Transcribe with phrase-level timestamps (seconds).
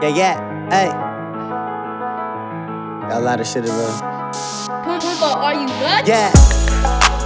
[0.00, 0.34] Yeah, yeah,
[0.72, 0.88] hey.
[3.10, 4.00] Got a lot of shit to love.
[4.80, 6.08] Pumba, are you nuts?
[6.08, 6.32] Yeah,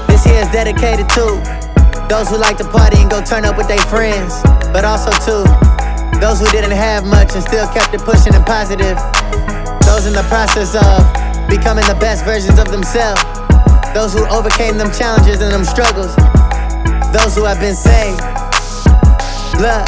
[0.09, 1.39] this here is dedicated to
[2.11, 4.43] those who like to party and go turn up with their friends,
[4.75, 5.47] but also to
[6.19, 8.99] those who didn't have much and still kept it pushing and positive.
[9.87, 10.99] Those in the process of
[11.47, 13.23] becoming the best versions of themselves.
[13.95, 16.11] Those who overcame them challenges and them struggles.
[17.15, 18.19] Those who have been saved.
[19.63, 19.87] Look,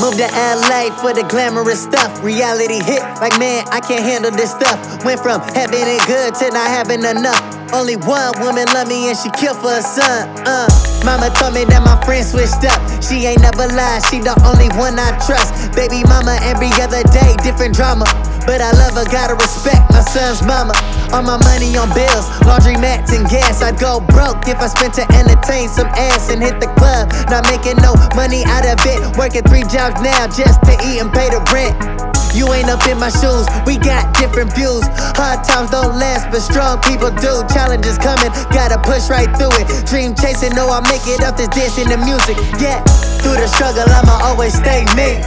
[0.00, 2.22] moved to LA for the glamorous stuff.
[2.22, 4.78] Reality hit like, man, I can't handle this stuff.
[5.04, 7.40] Went from having it good to not having enough.
[7.72, 10.28] Only one woman love me and she killed for her son.
[10.46, 10.68] Uh,
[11.04, 12.78] mama told me that my friend switched up.
[13.02, 15.74] She ain't never lied, she the only one I trust.
[15.74, 18.06] Baby mama every other day, different drama.
[18.46, 20.72] But I love her, gotta respect my son's mama.
[21.10, 23.60] All my money on bills, laundry mats and gas.
[23.60, 27.10] I'd go broke if I spent to entertain some ass and hit the club.
[27.26, 29.02] Not making no money out of it.
[29.18, 31.74] Working three jobs now just to eat and pay the rent.
[32.36, 34.84] You ain't up in my shoes, we got different views.
[35.16, 37.42] Hard times don't last, but strong people do.
[37.48, 39.66] Challenges coming, gotta push right through it.
[39.88, 42.36] Dream chasing, know I make it up this dancing the music.
[42.60, 42.84] Yeah,
[43.24, 45.18] through the struggle, I'ma always stay me.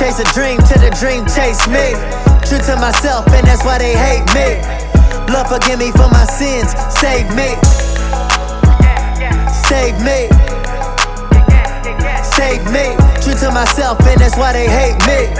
[0.00, 2.19] Chase a dream till the dream chase me.
[2.50, 4.58] True to myself, and that's why they hate me.
[5.32, 7.54] Lord, forgive me for my sins, save me.
[9.70, 10.26] Save me.
[12.26, 12.98] Save me.
[13.22, 15.30] True to myself, and that's why they hate me.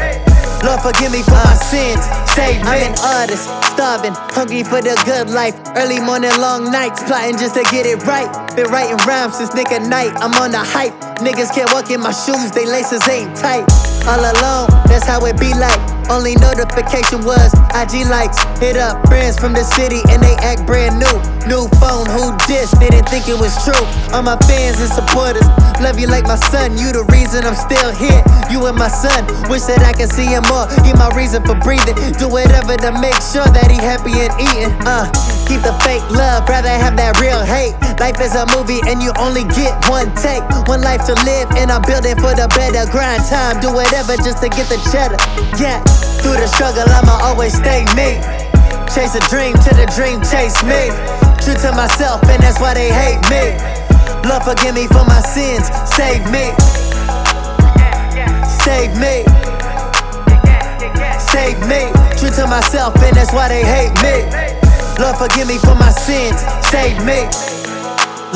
[0.62, 1.98] Lord, forgive me for my sins.
[2.30, 2.78] Save me.
[2.78, 5.58] I'm an artist, starving, hungry for the good life.
[5.74, 8.30] Early morning, long nights, plotting just to get it right.
[8.54, 10.14] Been writing rhymes since nigga night.
[10.22, 10.94] I'm on the hype.
[11.18, 13.66] Niggas can't walk in my shoes, they laces ain't tight.
[14.10, 15.78] All alone, that's how it be like.
[16.10, 18.42] Only notification was IG likes.
[18.58, 21.14] Hit up friends from the city and they act brand new.
[21.46, 22.66] New phone, who dish?
[22.82, 23.86] Didn't think it was true.
[24.10, 25.46] All my fans and supporters,
[25.78, 26.74] love you like my son.
[26.74, 28.18] You the reason I'm still here.
[28.50, 30.66] You and my son, wish that I could see him more.
[30.82, 31.94] He my reason for breathing.
[32.18, 34.74] Do whatever to make sure that he happy and eating.
[34.82, 35.06] Uh,
[35.50, 37.74] keep the fake love, rather have that real hate.
[37.98, 40.46] Life is a movie and you only get one take.
[40.70, 42.86] One life to live, and I'm building for the better.
[42.94, 45.18] Grind time, do whatever just to get the cheddar.
[45.58, 45.82] Yeah,
[46.22, 48.22] through the struggle, I'ma always stay me.
[48.94, 50.94] Chase a dream till the dream chase me.
[51.42, 53.58] True to myself, and that's why they hate me.
[54.22, 55.66] Lord, forgive me for my sins,
[55.98, 56.54] save me.
[58.62, 59.26] Save me.
[61.18, 61.90] Save me.
[62.14, 64.59] True to myself, and that's why they hate me.
[65.00, 66.36] Lord, forgive me for my sins,
[66.68, 67.24] save me.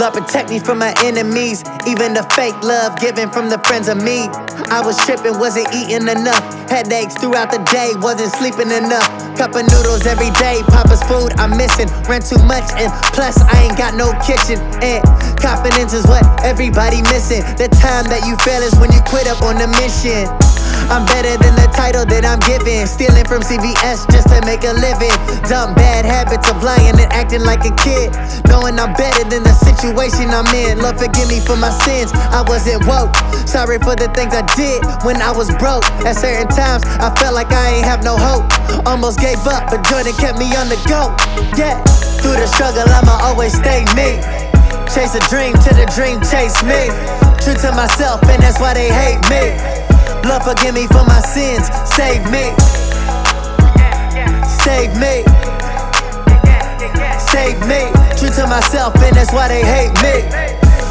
[0.00, 1.62] Lord, protect me from my enemies.
[1.86, 4.26] Even the fake love given from the friends of me.
[4.72, 6.42] I was tripping, wasn't eating enough.
[6.72, 9.06] Headaches throughout the day, wasn't sleeping enough.
[9.36, 11.86] Cup of noodles every day, Papa's food I'm missing.
[12.08, 14.58] Rent too much, and plus I ain't got no kitchen.
[14.80, 15.04] And
[15.36, 17.44] confidence is what everybody missing.
[17.60, 20.26] The time that you fail is when you quit up on the mission.
[20.93, 22.87] I'm better than the title that I'm given.
[22.87, 25.15] Stealing from CVS just to make a living.
[25.49, 28.12] Dumb bad habits of lying and acting like a kid.
[28.49, 30.81] Knowing I'm better than the situation I'm in.
[30.81, 32.12] Lord, forgive me for my sins.
[32.33, 33.15] I wasn't woke.
[33.49, 35.84] Sorry for the things I did when I was broke.
[36.05, 38.49] At certain times, I felt like I ain't have no hope.
[38.84, 41.15] Almost gave up, but Jordan kept me on the go.
[41.56, 41.81] Yeah,
[42.21, 44.21] through the struggle, I'ma always stay me.
[44.93, 46.93] Chase a dream till the dream chase me.
[47.43, 49.84] True to myself, and that's why they hate me.
[50.24, 52.54] Lord, forgive me for my sins, save me.
[54.64, 55.24] Save me.
[57.18, 57.92] Save me.
[58.16, 60.24] True to myself, and that's why they hate me.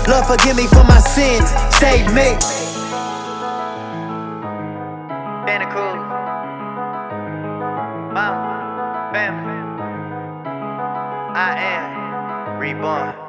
[0.07, 1.49] Lord, forgive me for my sins,
[1.79, 2.37] save me.
[5.45, 5.97] Bandicoot.
[8.13, 9.59] Mama, family.
[11.35, 13.22] I am reborn.